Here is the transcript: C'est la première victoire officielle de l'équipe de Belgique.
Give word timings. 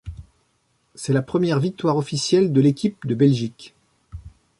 C'est 0.95 1.13
la 1.13 1.21
première 1.21 1.59
victoire 1.59 1.95
officielle 1.95 2.51
de 2.51 2.59
l'équipe 2.59 3.05
de 3.05 3.13
Belgique. 3.13 3.75